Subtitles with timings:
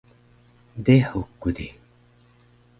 [0.85, 1.67] dehuk ku di